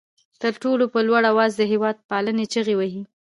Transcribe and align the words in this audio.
تر 0.41 0.53
ټولو 0.63 0.85
په 0.93 0.99
لوړ 1.07 1.21
آواز 1.31 1.51
د 1.57 1.61
هېواد 1.71 1.97
پالنې 2.09 2.45
چغې 2.53 2.75
وهي. 2.77 3.01